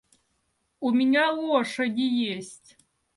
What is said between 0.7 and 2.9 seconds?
У меня лошади есть.